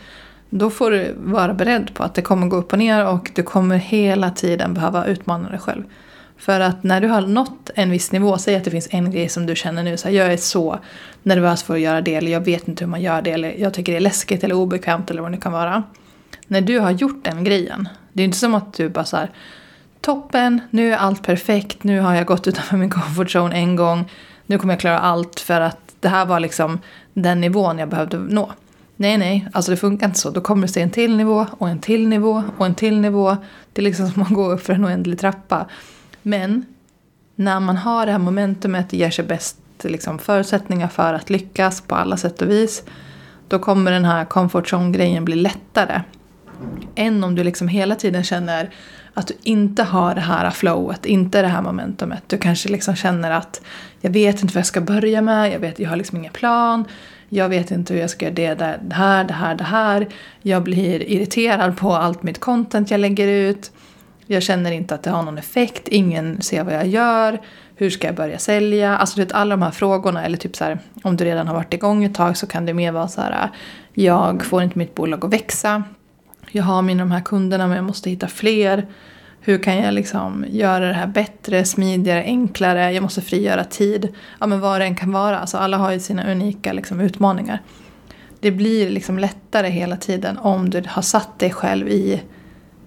Då 0.50 0.70
får 0.70 0.92
du 0.92 1.16
vara 1.18 1.54
beredd 1.54 1.94
på 1.94 2.04
att 2.04 2.14
det 2.14 2.22
kommer 2.22 2.48
gå 2.48 2.56
upp 2.56 2.74
och 2.74 2.80
ner 2.80 3.08
och 3.08 3.32
du 3.36 3.44
kommer 3.44 3.78
hela 3.78 4.32
tiden 4.32 4.74
behöva 4.74 5.06
utmana 5.06 5.50
dig 5.50 5.60
själv. 5.60 5.84
För 6.38 6.60
att 6.60 6.84
när 6.84 7.02
du 7.02 7.08
har 7.08 7.22
nått 7.22 7.70
en 7.76 7.92
viss 7.92 8.12
nivå, 8.12 8.38
säg 8.38 8.56
att 8.56 8.64
det 8.64 8.72
finns 8.72 8.88
en 8.92 9.12
grej 9.12 9.30
som 9.30 9.46
du 9.46 9.56
känner 9.56 9.84
nu, 9.84 9.98
så 9.98 10.08
här, 10.08 10.16
jag 10.16 10.34
är 10.34 10.38
så 10.38 10.80
nervös 11.24 11.64
för 11.64 11.74
att 11.74 11.80
göra 11.80 12.02
det, 12.02 12.16
eller 12.16 12.32
jag 12.32 12.42
vet 12.42 12.68
inte 12.68 12.84
hur 12.84 12.90
man 12.90 13.02
gör 13.02 13.22
det, 13.22 13.32
eller 13.32 13.56
jag 13.58 13.74
tycker 13.74 13.92
det 13.92 13.98
är 13.98 14.02
läskigt 14.02 14.44
eller 14.44 14.56
obekvämt 14.56 15.12
eller 15.12 15.22
vad 15.22 15.32
det 15.32 15.36
nu 15.36 15.42
kan 15.42 15.52
vara. 15.52 15.84
När 16.48 16.62
du 16.62 16.80
har 16.80 16.92
gjort 16.92 17.24
den 17.24 17.44
grejen, 17.44 17.90
det 18.14 18.24
är 18.24 18.26
inte 18.26 18.38
som 18.38 18.56
att 18.56 18.74
du 18.74 18.90
bara 18.90 19.06
så 19.06 19.18
här, 19.18 19.30
toppen, 20.02 20.62
nu 20.70 20.94
är 20.94 20.98
allt 20.98 21.24
perfekt, 21.24 21.84
nu 21.84 22.00
har 22.00 22.16
jag 22.16 22.26
gått 22.26 22.48
utanför 22.48 22.78
min 22.78 22.90
comfort 22.90 23.36
zone 23.36 23.56
en 23.56 23.76
gång, 23.76 24.12
nu 24.46 24.58
kommer 24.58 24.74
jag 24.74 24.82
klara 24.82 25.00
allt 25.00 25.40
för 25.40 25.62
att 25.62 25.96
det 26.00 26.10
här 26.10 26.26
var 26.26 26.40
liksom 26.40 26.80
den 27.14 27.42
nivån 27.42 27.80
jag 27.80 27.90
behövde 27.90 28.18
nå. 28.18 28.52
Nej, 28.96 29.18
nej, 29.18 29.48
alltså 29.54 29.72
det 29.72 29.78
funkar 29.78 30.08
inte 30.08 30.20
så. 30.20 30.30
Då 30.30 30.42
kommer 30.42 30.68
det 30.68 30.74
sig 30.74 30.84
en 30.84 30.90
till 30.90 31.18
nivå 31.18 31.46
och 31.58 31.70
en 31.70 31.80
till 31.80 32.08
nivå 32.08 32.44
och 32.58 32.66
en 32.66 32.76
till 32.76 33.00
nivå. 33.00 33.38
Det 33.74 33.82
är 33.82 33.84
liksom 33.84 34.10
som 34.10 34.22
att 34.22 34.30
gå 34.30 34.52
upp 34.52 34.62
för 34.62 34.74
en 34.74 34.86
oändlig 34.86 35.20
trappa. 35.20 35.66
Men 36.22 36.66
när 37.36 37.60
man 37.60 37.78
har 37.78 38.06
det 38.06 38.12
här 38.12 38.20
momentumet, 38.20 38.94
ger 38.94 39.10
sig 39.10 39.26
bäst 39.26 39.58
liksom, 39.84 40.20
förutsättningar 40.20 40.88
för 40.88 41.14
att 41.14 41.30
lyckas 41.30 41.82
på 41.82 41.96
alla 41.96 42.18
sätt 42.18 42.42
och 42.42 42.50
vis. 42.50 42.84
Då 43.48 43.60
kommer 43.60 43.92
den 43.92 44.06
här 44.06 44.26
comfort 44.26 44.74
zone-grejen 44.74 45.26
bli 45.26 45.36
lättare. 45.36 46.02
Än 46.96 47.24
om 47.24 47.36
du 47.36 47.44
liksom 47.44 47.68
hela 47.68 47.96
tiden 47.96 48.24
känner 48.24 48.70
att 49.18 49.28
du 49.28 49.34
inte 49.44 49.84
har 49.84 50.16
det 50.16 50.22
här 50.22 50.52
flowet, 50.52 51.06
inte 51.06 51.42
det 51.42 51.48
här 51.48 51.62
momentumet. 51.62 52.24
Du 52.28 52.38
kanske 52.38 52.70
liksom 52.70 52.96
känner 52.96 53.32
att 53.32 53.62
jag 54.02 54.12
vet 54.12 54.42
inte 54.42 54.54
vad 54.54 54.60
jag 54.60 54.66
ska 54.66 54.82
börja 54.82 55.22
med, 55.22 55.54
jag, 55.54 55.60
vet, 55.60 55.80
jag 55.80 55.90
har 55.90 55.96
liksom 55.96 56.18
ingen 56.18 56.34
plan. 56.34 56.86
Jag 57.30 57.50
vet 57.50 57.72
inte 57.72 57.94
hur 57.94 58.02
jag 58.02 58.10
ska 58.10 58.26
göra 58.26 58.56
det, 58.56 58.80
det 58.82 58.96
här, 58.96 59.24
det 59.24 59.34
här, 59.34 59.56
det 59.56 59.64
här. 59.64 60.08
Jag 60.42 60.64
blir 60.64 61.04
irriterad 61.04 61.78
på 61.78 61.94
allt 61.94 62.24
mitt 62.24 62.40
content 62.40 62.92
jag 62.92 63.00
lägger 63.00 63.28
ut. 63.28 63.72
Jag 64.26 64.44
känner 64.44 64.72
inte 64.72 64.96
att 64.96 65.04
det 65.04 65.10
har 65.10 65.24
någon 65.24 65.38
effekt, 65.38 65.88
ingen 65.88 66.42
ser 66.42 66.64
vad 66.64 66.74
jag 66.74 66.88
gör. 66.88 67.42
Hur 67.76 67.90
ska 67.90 68.08
jag 68.08 68.16
börja 68.16 68.38
sälja? 68.38 68.98
Alltså 68.98 69.20
vet, 69.20 69.32
alla 69.32 69.56
de 69.56 69.62
här 69.62 69.72
frågorna, 69.72 70.26
eller 70.26 70.38
typ 70.38 70.56
så 70.56 70.64
här, 70.64 70.80
om 71.04 71.18
du 71.18 71.26
redan 71.26 71.48
har 71.48 71.56
varit 71.56 71.74
igång 71.74 72.04
ett 72.04 72.16
tag 72.16 72.38
så 72.38 72.48
kan 72.48 72.66
det 72.66 72.74
mer 72.74 72.92
vara 72.92 73.08
så 73.08 73.22
här, 73.22 73.50
jag 73.94 74.46
får 74.46 74.64
inte 74.64 74.78
mitt 74.78 74.96
bolag 74.96 75.26
att 75.26 75.34
växa. 75.34 75.84
Jag 76.52 76.64
har 76.64 76.82
mina 76.82 77.04
de 77.04 77.12
här 77.12 77.22
kunderna 77.22 77.68
men 77.68 77.76
jag 77.76 77.86
måste 77.86 78.10
hitta 78.10 78.28
fler. 78.28 78.88
Hur 79.40 79.64
kan 79.64 79.78
jag 79.78 79.94
liksom 79.94 80.46
göra 80.50 80.88
det 80.88 80.94
här 80.94 81.08
bättre, 81.08 81.66
smidigare, 81.66 82.24
enklare? 82.24 82.92
Jag 82.92 83.04
måste 83.04 83.22
frigöra 83.22 83.64
tid. 83.64 84.16
Ja 84.40 84.48
men 84.48 84.60
vad 84.60 84.82
det 84.82 84.86
än 84.86 84.96
kan 84.96 85.12
vara. 85.12 85.40
Alltså 85.40 85.58
alla 85.58 85.78
har 85.78 85.92
ju 85.92 86.00
sina 86.00 86.32
unika 86.32 86.74
liksom, 86.74 87.00
utmaningar. 87.00 87.62
Det 88.40 88.52
blir 88.52 88.90
liksom 88.90 89.20
lättare 89.20 89.70
hela 89.70 89.98
tiden 89.98 90.38
om 90.38 90.70
du 90.70 90.84
har 90.88 91.02
satt 91.02 91.40
dig 91.40 91.52
själv 91.52 91.88
i 91.88 92.22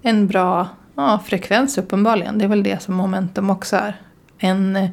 en 0.02 0.26
bra 0.26 0.68
ja, 0.96 1.20
frekvens 1.26 1.78
uppenbarligen. 1.78 2.38
Det 2.38 2.44
är 2.44 2.48
väl 2.48 2.62
det 2.62 2.82
som 2.82 2.94
momentum 2.94 3.50
också 3.50 3.76
är. 3.76 4.00
En 4.38 4.76
eh, 4.76 4.90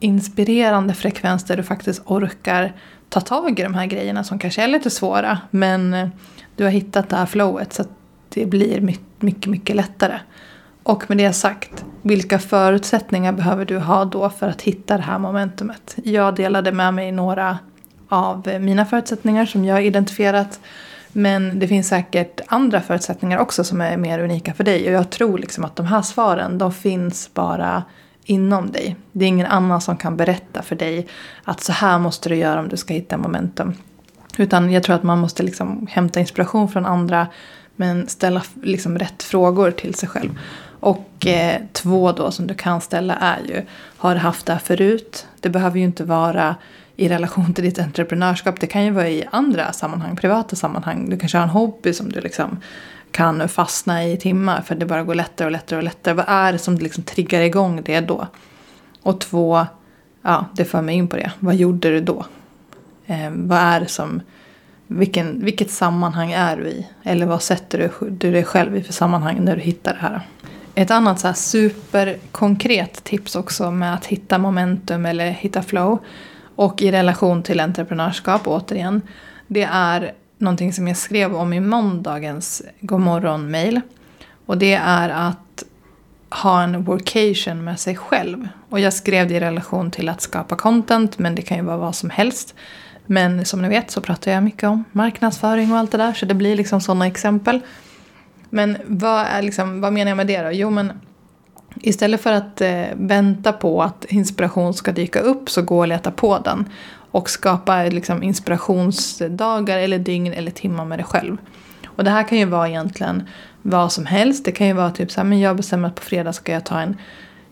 inspirerande 0.00 0.94
frekvens 0.94 1.44
där 1.44 1.56
du 1.56 1.62
faktiskt 1.62 2.02
orkar 2.06 2.72
ta 3.08 3.20
tag 3.20 3.60
i 3.60 3.62
de 3.62 3.74
här 3.74 3.86
grejerna 3.86 4.24
som 4.24 4.38
kanske 4.38 4.62
är 4.62 4.68
lite 4.68 4.90
svåra. 4.90 5.38
Men 5.50 5.94
eh, 5.94 6.08
du 6.56 6.64
har 6.64 6.70
hittat 6.70 7.08
det 7.08 7.16
här 7.16 7.26
flowet 7.26 7.72
så 7.72 7.82
att 7.82 7.90
det 8.28 8.46
blir 8.46 8.80
mycket, 9.20 9.46
mycket 9.46 9.76
lättare. 9.76 10.18
Och 10.82 11.04
med 11.08 11.18
det 11.18 11.32
sagt, 11.32 11.84
vilka 12.02 12.38
förutsättningar 12.38 13.32
behöver 13.32 13.64
du 13.64 13.78
ha 13.78 14.04
då 14.04 14.30
för 14.30 14.48
att 14.48 14.62
hitta 14.62 14.96
det 14.96 15.02
här 15.02 15.18
momentumet? 15.18 15.96
Jag 16.04 16.34
delade 16.34 16.72
med 16.72 16.94
mig 16.94 17.12
några 17.12 17.58
av 18.08 18.48
eh, 18.48 18.58
mina 18.58 18.86
förutsättningar 18.86 19.46
som 19.46 19.64
jag 19.64 19.74
har 19.74 19.80
identifierat. 19.80 20.60
Men 21.12 21.58
det 21.58 21.68
finns 21.68 21.88
säkert 21.88 22.40
andra 22.46 22.80
förutsättningar 22.80 23.38
också 23.38 23.64
som 23.64 23.80
är 23.80 23.96
mer 23.96 24.18
unika 24.18 24.54
för 24.54 24.64
dig. 24.64 24.86
Och 24.86 24.92
jag 24.92 25.10
tror 25.10 25.38
liksom 25.38 25.64
att 25.64 25.76
de 25.76 25.86
här 25.86 26.02
svaren, 26.02 26.58
de 26.58 26.72
finns 26.72 27.30
bara 27.34 27.82
inom 28.24 28.72
dig. 28.72 28.96
Det 29.12 29.24
är 29.24 29.28
ingen 29.28 29.46
annan 29.46 29.80
som 29.80 29.96
kan 29.96 30.16
berätta 30.16 30.62
för 30.62 30.76
dig 30.76 31.06
att 31.44 31.60
så 31.60 31.72
här 31.72 31.98
måste 31.98 32.28
du 32.28 32.36
göra 32.36 32.60
om 32.60 32.68
du 32.68 32.76
ska 32.76 32.94
hitta 32.94 33.16
momentum. 33.16 33.74
Utan 34.38 34.72
jag 34.72 34.82
tror 34.82 34.96
att 34.96 35.02
man 35.02 35.18
måste 35.18 35.42
liksom 35.42 35.86
hämta 35.90 36.20
inspiration 36.20 36.68
från 36.68 36.86
andra 36.86 37.26
men 37.76 38.08
ställa 38.08 38.42
liksom 38.62 38.98
rätt 38.98 39.22
frågor 39.22 39.70
till 39.70 39.94
sig 39.94 40.08
själv. 40.08 40.38
Och 40.80 41.26
eh, 41.26 41.60
två 41.72 42.12
då 42.12 42.30
som 42.30 42.46
du 42.46 42.54
kan 42.54 42.80
ställa 42.80 43.14
är 43.14 43.40
ju, 43.48 43.62
har 43.96 44.14
du 44.14 44.20
haft 44.20 44.46
det 44.46 44.52
här 44.52 44.60
förut? 44.60 45.26
Det 45.40 45.48
behöver 45.48 45.78
ju 45.78 45.84
inte 45.84 46.04
vara 46.04 46.56
i 46.96 47.08
relation 47.08 47.54
till 47.54 47.64
ditt 47.64 47.78
entreprenörskap. 47.78 48.60
Det 48.60 48.66
kan 48.66 48.84
ju 48.84 48.90
vara 48.90 49.08
i 49.08 49.24
andra 49.30 49.72
sammanhang, 49.72 50.16
privata 50.16 50.56
sammanhang. 50.56 51.10
Du 51.10 51.18
kanske 51.18 51.38
har 51.38 51.42
en 51.42 51.50
hobby 51.50 51.92
som 51.92 52.12
du 52.12 52.20
liksom 52.20 52.60
kan 53.14 53.48
fastna 53.48 54.04
i 54.04 54.16
timmar 54.16 54.60
för 54.60 54.74
det 54.74 54.86
bara 54.86 55.02
går 55.02 55.14
lättare 55.14 55.46
och 55.46 55.52
lättare 55.52 55.76
och 55.76 55.82
lättare. 55.82 56.14
Vad 56.14 56.24
är 56.28 56.52
det 56.52 56.58
som 56.58 56.74
liksom 56.74 57.02
triggar 57.04 57.40
igång 57.40 57.82
det 57.84 58.00
då? 58.00 58.26
Och 59.02 59.20
två, 59.20 59.66
ja, 60.22 60.44
det 60.54 60.64
för 60.64 60.82
mig 60.82 60.94
in 60.94 61.08
på 61.08 61.16
det. 61.16 61.32
Vad 61.40 61.54
gjorde 61.54 61.90
du 61.90 62.00
då? 62.00 62.24
Eh, 63.06 63.30
vad 63.30 63.58
är 63.58 63.80
det 63.80 63.86
som, 63.86 64.20
vilken, 64.86 65.44
vilket 65.44 65.70
sammanhang 65.70 66.32
är 66.32 66.56
du 66.56 66.68
i? 66.68 66.86
Eller 67.02 67.26
vad 67.26 67.42
sätter 67.42 67.78
du, 67.78 68.10
du 68.10 68.32
dig 68.32 68.44
själv 68.44 68.76
i 68.76 68.82
för 68.82 68.92
sammanhang 68.92 69.44
när 69.44 69.56
du 69.56 69.62
hittar 69.62 69.92
det 69.92 70.00
här? 70.00 70.20
Ett 70.74 70.90
annat 70.90 71.20
så 71.20 71.26
här 71.26 71.34
superkonkret 71.34 73.04
tips 73.04 73.36
också 73.36 73.70
med 73.70 73.94
att 73.94 74.06
hitta 74.06 74.38
momentum 74.38 75.06
eller 75.06 75.30
hitta 75.30 75.62
flow 75.62 75.98
och 76.54 76.82
i 76.82 76.92
relation 76.92 77.42
till 77.42 77.60
entreprenörskap 77.60 78.42
återigen. 78.46 79.02
Det 79.46 79.68
är 79.72 80.12
någonting 80.44 80.72
som 80.72 80.88
jag 80.88 80.96
skrev 80.96 81.34
om 81.34 81.52
i 81.52 81.60
måndagens 81.60 82.62
godmorgon-mail. 82.80 83.80
Och 84.46 84.58
det 84.58 84.74
är 84.74 85.08
att 85.08 85.64
ha 86.30 86.62
en 86.62 86.84
workation 86.84 87.64
med 87.64 87.80
sig 87.80 87.96
själv. 87.96 88.48
Och 88.68 88.80
jag 88.80 88.92
skrev 88.92 89.28
det 89.28 89.34
i 89.34 89.40
relation 89.40 89.90
till 89.90 90.08
att 90.08 90.20
skapa 90.20 90.56
content, 90.56 91.18
men 91.18 91.34
det 91.34 91.42
kan 91.42 91.56
ju 91.56 91.62
vara 91.62 91.76
vad 91.76 91.94
som 91.94 92.10
helst. 92.10 92.54
Men 93.06 93.44
som 93.44 93.62
ni 93.62 93.68
vet 93.68 93.90
så 93.90 94.00
pratar 94.00 94.32
jag 94.32 94.42
mycket 94.42 94.64
om 94.64 94.84
marknadsföring 94.92 95.72
och 95.72 95.78
allt 95.78 95.92
det 95.92 95.98
där, 95.98 96.12
så 96.12 96.26
det 96.26 96.34
blir 96.34 96.56
liksom 96.56 96.80
sådana 96.80 97.06
exempel. 97.06 97.60
Men 98.50 98.76
vad, 98.86 99.26
är 99.26 99.42
liksom, 99.42 99.80
vad 99.80 99.92
menar 99.92 100.10
jag 100.10 100.16
med 100.16 100.26
det 100.26 100.42
då? 100.42 100.50
Jo 100.52 100.70
men 100.70 100.92
istället 101.80 102.20
för 102.20 102.32
att 102.32 102.60
eh, 102.60 102.84
vänta 102.94 103.52
på 103.52 103.82
att 103.82 104.04
inspiration 104.04 104.74
ska 104.74 104.92
dyka 104.92 105.20
upp 105.20 105.50
så 105.50 105.62
gå 105.62 105.78
och 105.78 105.88
leta 105.88 106.10
på 106.10 106.38
den. 106.38 106.68
Och 107.14 107.30
skapa 107.30 107.82
liksom, 107.82 108.22
inspirationsdagar 108.22 109.78
eller 109.78 109.98
dygn 109.98 110.32
eller 110.32 110.50
timmar 110.50 110.84
med 110.84 110.98
dig 110.98 111.04
själv. 111.04 111.36
Och 111.86 112.04
det 112.04 112.10
här 112.10 112.28
kan 112.28 112.38
ju 112.38 112.44
vara 112.44 112.68
egentligen 112.68 113.22
vad 113.62 113.92
som 113.92 114.06
helst. 114.06 114.44
Det 114.44 114.52
kan 114.52 114.66
ju 114.66 114.72
vara 114.72 114.90
typ 114.90 115.10
så 115.10 115.20
här, 115.20 115.24
men 115.24 115.40
jag 115.40 115.56
bestämmer 115.56 115.88
att 115.88 115.94
på 115.94 116.02
fredag 116.02 116.32
ska 116.32 116.52
jag 116.52 116.64
ta 116.64 116.80
en, 116.80 116.96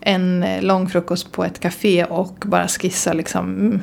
en 0.00 0.42
eh, 0.42 0.62
lång 0.62 0.88
frukost 0.88 1.32
på 1.32 1.44
ett 1.44 1.60
café 1.60 2.04
och 2.04 2.44
bara 2.46 2.68
skissa 2.68 3.12
liksom 3.12 3.80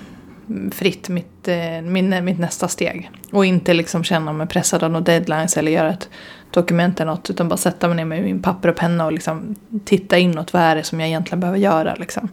mm, 0.48 0.72
fritt 0.72 1.10
mitt, 1.10 1.48
eh, 1.48 1.82
min, 1.82 2.26
mitt 2.26 2.40
nästa 2.40 2.68
steg. 2.68 3.12
Och 3.32 3.46
inte 3.46 3.74
liksom 3.74 4.04
känna 4.04 4.34
mig 4.34 4.48
pressad 4.48 4.84
av 4.84 4.92
några 4.92 5.04
deadlines 5.04 5.58
eller 5.58 5.72
göra 5.72 5.90
ett 5.90 6.10
dokument 6.52 7.00
eller 7.00 7.12
något. 7.12 7.30
Utan 7.30 7.50
bara 7.50 7.58
sätta 7.58 7.88
mig 7.88 7.98
ner 7.98 8.06
med 8.06 8.24
min 8.24 8.42
papper 8.42 8.70
och 8.70 8.76
penna 8.76 9.06
och 9.06 9.12
liksom 9.12 9.56
titta 9.86 10.18
inåt. 10.18 10.54
Vad 10.54 10.62
är 10.62 10.76
det 10.76 10.84
som 10.84 11.00
jag 11.00 11.10
egentligen 11.10 11.40
behöver 11.40 11.60
göra 11.60 11.96
liksom. 11.96 12.30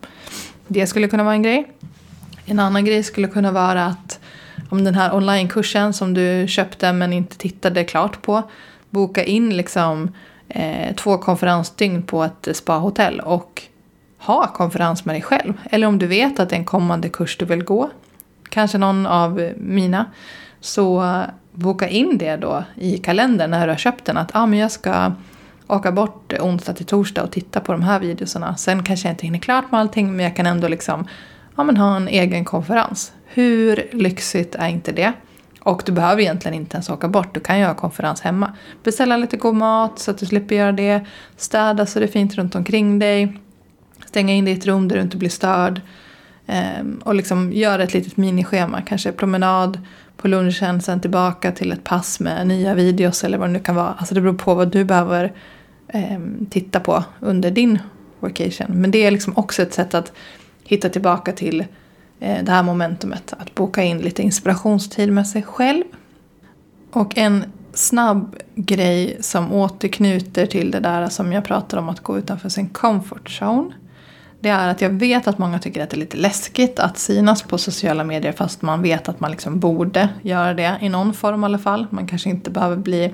Det 0.66 0.86
skulle 0.86 1.08
kunna 1.08 1.24
vara 1.24 1.34
en 1.34 1.42
grej. 1.42 1.72
En 2.46 2.58
annan 2.58 2.84
grej 2.84 3.02
skulle 3.02 3.28
kunna 3.28 3.52
vara 3.52 3.84
att 3.86 4.20
om 4.68 4.84
den 4.84 4.94
här 4.94 5.14
onlinekursen 5.14 5.92
som 5.92 6.14
du 6.14 6.46
köpte 6.48 6.92
men 6.92 7.12
inte 7.12 7.36
tittade 7.38 7.84
klart 7.84 8.22
på. 8.22 8.42
Boka 8.90 9.24
in 9.24 9.56
liksom 9.56 10.10
eh, 10.48 10.94
två 10.94 11.18
konferensdygn 11.18 12.02
på 12.02 12.24
ett 12.24 12.48
spahotell 12.56 13.20
och 13.20 13.62
ha 14.18 14.46
konferens 14.46 15.04
med 15.04 15.14
dig 15.14 15.22
själv. 15.22 15.52
Eller 15.70 15.86
om 15.86 15.98
du 15.98 16.06
vet 16.06 16.40
att 16.40 16.48
det 16.48 16.54
är 16.56 16.58
en 16.58 16.64
kommande 16.64 17.08
kurs 17.08 17.36
du 17.36 17.44
vill 17.44 17.64
gå. 17.64 17.90
Kanske 18.48 18.78
någon 18.78 19.06
av 19.06 19.52
mina. 19.56 20.04
Så 20.60 21.22
boka 21.52 21.88
in 21.88 22.18
det 22.18 22.36
då 22.36 22.64
i 22.74 22.98
kalendern 22.98 23.50
när 23.50 23.66
du 23.66 23.72
har 23.72 23.78
köpt 23.78 24.04
den. 24.04 24.16
Att 24.16 24.30
ah, 24.34 24.46
men 24.46 24.58
jag 24.58 24.70
ska 24.70 25.12
åka 25.66 25.92
bort 25.92 26.32
onsdag 26.40 26.72
till 26.72 26.86
torsdag 26.86 27.22
och 27.22 27.30
titta 27.30 27.60
på 27.60 27.72
de 27.72 27.82
här 27.82 28.00
videorna. 28.00 28.56
Sen 28.56 28.82
kanske 28.82 29.08
jag 29.08 29.12
inte 29.12 29.26
hinner 29.26 29.38
klart 29.38 29.70
med 29.70 29.80
allting 29.80 30.16
men 30.16 30.24
jag 30.24 30.36
kan 30.36 30.46
ändå 30.46 30.68
liksom 30.68 31.06
ja, 31.56 31.64
men 31.64 31.76
ha 31.76 31.96
en 31.96 32.08
egen 32.08 32.44
konferens. 32.44 33.12
Hur 33.26 33.88
lyxigt 33.92 34.54
är 34.54 34.68
inte 34.68 34.92
det? 34.92 35.12
Och 35.60 35.82
du 35.86 35.92
behöver 35.92 36.22
egentligen 36.22 36.54
inte 36.54 36.76
ens 36.76 36.90
åka 36.90 37.08
bort, 37.08 37.34
du 37.34 37.40
kan 37.40 37.58
ju 37.58 37.64
ha 37.64 37.74
konferens 37.74 38.20
hemma. 38.20 38.52
Beställa 38.82 39.16
lite 39.16 39.36
god 39.36 39.54
mat 39.54 39.98
så 39.98 40.10
att 40.10 40.18
du 40.18 40.26
slipper 40.26 40.54
göra 40.54 40.72
det. 40.72 41.06
Städa 41.36 41.86
så 41.86 41.98
det 41.98 42.04
är 42.04 42.10
fint 42.10 42.34
runt 42.34 42.54
omkring 42.54 42.98
dig. 42.98 43.38
Stänga 44.06 44.34
in 44.34 44.44
dig 44.44 44.54
i 44.54 44.56
ett 44.56 44.66
rum 44.66 44.88
där 44.88 44.96
du 44.96 45.02
inte 45.02 45.16
blir 45.16 45.28
störd. 45.28 45.80
Ehm, 46.46 47.00
och 47.04 47.14
liksom 47.14 47.52
göra 47.52 47.82
ett 47.82 47.94
litet 47.94 48.16
minischema, 48.16 48.82
kanske 48.82 49.12
promenad 49.12 49.80
på 50.16 50.28
lunchen, 50.28 50.82
sen 50.82 51.00
tillbaka 51.00 51.52
till 51.52 51.72
ett 51.72 51.84
pass 51.84 52.20
med 52.20 52.46
nya 52.46 52.74
videos 52.74 53.24
eller 53.24 53.38
vad 53.38 53.48
det 53.48 53.52
nu 53.52 53.60
kan 53.60 53.74
vara. 53.74 53.94
Alltså 53.98 54.14
det 54.14 54.20
beror 54.20 54.34
på 54.34 54.54
vad 54.54 54.68
du 54.68 54.84
behöver 54.84 55.32
ehm, 55.88 56.46
titta 56.50 56.80
på 56.80 57.04
under 57.20 57.50
din 57.50 57.78
workation. 58.20 58.66
Men 58.68 58.90
det 58.90 59.06
är 59.06 59.10
liksom 59.10 59.32
också 59.36 59.62
ett 59.62 59.74
sätt 59.74 59.94
att 59.94 60.12
hitta 60.66 60.88
tillbaka 60.88 61.32
till 61.32 61.60
eh, 62.20 62.44
det 62.44 62.52
här 62.52 62.62
momentumet. 62.62 63.34
Att 63.38 63.54
boka 63.54 63.82
in 63.82 63.98
lite 63.98 64.22
inspirationstid 64.22 65.12
med 65.12 65.26
sig 65.26 65.42
själv. 65.42 65.84
Och 66.90 67.18
en 67.18 67.44
snabb 67.72 68.36
grej 68.54 69.16
som 69.20 69.52
återknyter 69.52 70.46
till 70.46 70.70
det 70.70 70.80
där 70.80 71.08
som 71.08 71.32
jag 71.32 71.44
pratade 71.44 71.82
om 71.82 71.88
att 71.88 72.00
gå 72.00 72.18
utanför 72.18 72.48
sin 72.48 72.68
comfort 72.68 73.40
zone. 73.40 73.74
Det 74.40 74.48
är 74.48 74.68
att 74.68 74.80
jag 74.80 74.90
vet 74.90 75.26
att 75.26 75.38
många 75.38 75.58
tycker 75.58 75.82
att 75.82 75.90
det 75.90 75.96
är 75.96 75.98
lite 76.00 76.16
läskigt 76.16 76.78
att 76.78 76.98
synas 76.98 77.42
på 77.42 77.58
sociala 77.58 78.04
medier 78.04 78.32
fast 78.32 78.62
man 78.62 78.82
vet 78.82 79.08
att 79.08 79.20
man 79.20 79.30
liksom 79.30 79.60
borde 79.60 80.08
göra 80.22 80.54
det 80.54 80.76
i 80.80 80.88
någon 80.88 81.14
form 81.14 81.42
i 81.42 81.44
alla 81.44 81.58
fall. 81.58 81.86
Man 81.90 82.06
kanske 82.06 82.30
inte 82.30 82.50
behöver 82.50 82.76
bli 82.76 83.12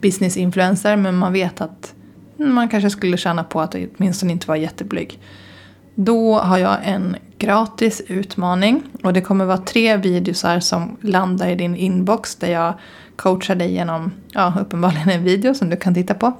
business 0.00 0.36
influencer 0.36 0.96
men 0.96 1.16
man 1.16 1.32
vet 1.32 1.60
att 1.60 1.94
man 2.36 2.68
kanske 2.68 2.90
skulle 2.90 3.16
tjäna 3.16 3.44
på 3.44 3.60
att 3.60 3.74
åtminstone 3.74 4.32
inte 4.32 4.46
vara 4.46 4.58
jätteblyg. 4.58 5.20
Då 5.94 6.38
har 6.38 6.58
jag 6.58 6.78
en 6.82 7.16
gratis 7.38 8.02
utmaning 8.08 8.82
och 9.02 9.12
det 9.12 9.20
kommer 9.20 9.44
vara 9.44 9.58
tre 9.58 9.96
videosar 9.96 10.60
som 10.60 10.96
landar 11.00 11.48
i 11.48 11.54
din 11.54 11.76
inbox 11.76 12.36
där 12.36 12.52
jag 12.52 12.74
coachar 13.16 13.54
dig 13.54 13.72
genom, 13.72 14.12
ja 14.32 14.54
uppenbarligen 14.60 15.08
en 15.10 15.24
video 15.24 15.54
som 15.54 15.70
du 15.70 15.76
kan 15.76 15.94
titta 15.94 16.14
på. 16.14 16.32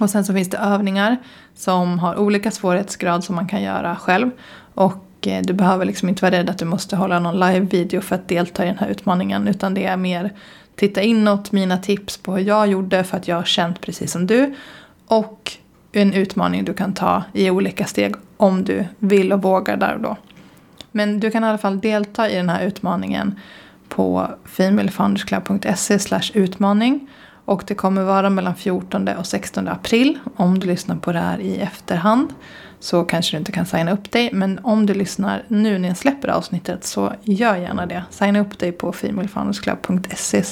Och 0.00 0.10
sen 0.10 0.24
så 0.24 0.34
finns 0.34 0.50
det 0.50 0.56
övningar 0.56 1.16
som 1.54 1.98
har 1.98 2.16
olika 2.16 2.50
svårighetsgrad 2.50 3.24
som 3.24 3.34
man 3.34 3.48
kan 3.48 3.62
göra 3.62 3.96
själv. 3.96 4.30
Och 4.74 5.26
eh, 5.26 5.42
du 5.42 5.52
behöver 5.52 5.84
liksom 5.84 6.08
inte 6.08 6.22
vara 6.22 6.34
rädd 6.34 6.50
att 6.50 6.58
du 6.58 6.64
måste 6.64 6.96
hålla 6.96 7.18
någon 7.18 7.40
live-video 7.40 8.00
för 8.00 8.14
att 8.14 8.28
delta 8.28 8.64
i 8.64 8.66
den 8.66 8.78
här 8.78 8.88
utmaningen. 8.88 9.48
Utan 9.48 9.74
det 9.74 9.84
är 9.84 9.96
mer 9.96 10.32
titta 10.76 11.02
inåt, 11.02 11.52
mina 11.52 11.78
tips 11.78 12.16
på 12.16 12.36
hur 12.36 12.44
jag 12.44 12.68
gjorde 12.68 13.04
för 13.04 13.16
att 13.16 13.28
jag 13.28 13.36
har 13.36 13.44
känt 13.44 13.80
precis 13.80 14.12
som 14.12 14.26
du. 14.26 14.54
Och 15.06 15.52
en 15.92 16.12
utmaning 16.12 16.64
du 16.64 16.74
kan 16.74 16.94
ta 16.94 17.22
i 17.32 17.50
olika 17.50 17.84
steg 17.84 18.14
om 18.38 18.64
du 18.64 18.84
vill 18.98 19.32
och 19.32 19.42
vågar 19.42 19.76
där 19.76 19.94
och 19.94 20.00
då. 20.00 20.16
Men 20.92 21.20
du 21.20 21.30
kan 21.30 21.44
i 21.44 21.46
alla 21.46 21.58
fall 21.58 21.80
delta 21.80 22.30
i 22.30 22.34
den 22.34 22.48
här 22.48 22.66
utmaningen 22.66 23.34
på 23.88 24.28
femalefoundersclub.se 24.44 25.98
utmaning. 26.34 27.08
Och 27.44 27.64
det 27.66 27.74
kommer 27.74 28.02
vara 28.02 28.30
mellan 28.30 28.54
14 28.54 29.08
och 29.08 29.26
16 29.26 29.68
april. 29.68 30.18
Om 30.36 30.58
du 30.58 30.66
lyssnar 30.66 30.96
på 30.96 31.12
det 31.12 31.18
här 31.18 31.38
i 31.38 31.56
efterhand 31.58 32.34
så 32.80 33.04
kanske 33.04 33.36
du 33.36 33.38
inte 33.38 33.52
kan 33.52 33.66
signa 33.66 33.92
upp 33.92 34.10
dig. 34.10 34.30
Men 34.32 34.60
om 34.62 34.86
du 34.86 34.94
lyssnar 34.94 35.44
nu 35.48 35.78
när 35.78 35.88
jag 35.88 35.96
släpper 35.96 36.28
avsnittet 36.28 36.84
så 36.84 37.12
gör 37.22 37.56
gärna 37.56 37.86
det. 37.86 38.04
Signa 38.10 38.40
upp 38.40 38.58
dig 38.58 38.72
på 38.72 38.92
femalefoundersclub.se 38.92 40.42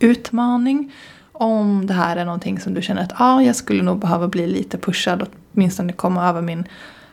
utmaning. 0.00 0.92
Om 1.32 1.86
det 1.86 1.94
här 1.94 2.16
är 2.16 2.24
någonting 2.24 2.60
som 2.60 2.74
du 2.74 2.82
känner 2.82 3.02
att 3.02 3.20
ah, 3.20 3.42
jag 3.42 3.56
skulle 3.56 3.82
nog 3.82 3.98
behöva 3.98 4.28
bli 4.28 4.46
lite 4.46 4.78
pushad. 4.78 5.26
Åtminstone 5.54 5.92
komma 5.92 6.28
över 6.28 6.42
min 6.42 6.64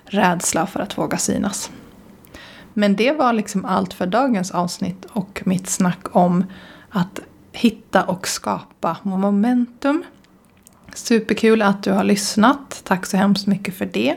rädsla 0.06 0.68
för 0.68 0.80
att 0.80 0.98
våga 0.98 1.18
synas. 1.18 1.72
Men 2.74 2.96
det 2.96 3.12
var 3.12 3.34
liksom 3.34 3.66
allt 3.66 3.94
för 3.94 4.08
dagens 4.08 4.52
avsnitt 4.52 5.06
och 5.06 5.42
mitt 5.46 5.68
snack 5.68 6.16
om 6.16 6.44
att 6.90 7.20
hitta 7.52 8.04
och 8.04 8.28
skapa 8.28 8.98
momentum. 9.04 10.04
Superkul 10.94 11.62
att 11.62 11.84
du 11.84 11.92
har 11.92 12.04
lyssnat. 12.04 12.82
Tack 12.84 13.06
så 13.06 13.18
hemskt 13.18 13.48
mycket 13.48 13.76
för 13.76 13.86
det. 13.86 14.16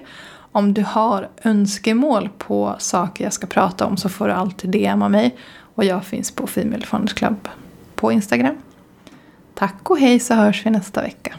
Om 0.53 0.75
du 0.75 0.83
har 0.83 1.29
önskemål 1.43 2.29
på 2.39 2.77
saker 2.79 3.25
jag 3.25 3.33
ska 3.33 3.47
prata 3.47 3.87
om 3.87 3.97
så 3.97 4.09
får 4.09 4.27
du 4.27 4.33
alltid 4.33 4.71
DMa 4.71 5.09
mig. 5.09 5.37
Och 5.75 5.85
jag 5.85 6.05
finns 6.05 6.31
på 6.31 6.47
Female 6.47 6.87
Founders 6.87 7.15
Club 7.15 7.49
på 7.95 8.13
Instagram. 8.13 8.57
Tack 9.55 9.91
och 9.91 9.99
hej 9.99 10.21
så 10.21 10.35
hörs 10.35 10.67
vi 10.67 10.71
nästa 10.71 11.03
vecka. 11.03 11.35